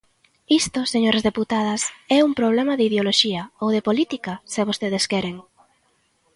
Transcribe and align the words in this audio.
Isto, 0.61 0.79
señoras 0.93 1.25
deputadas, 1.29 1.81
é 2.17 2.19
un 2.27 2.33
problema 2.39 2.73
de 2.75 2.83
ideoloxía, 2.89 3.41
ou 3.63 3.69
de 3.75 3.85
política, 3.87 4.33
se 4.53 4.67
vostedes 4.69 5.05
queren. 5.11 5.35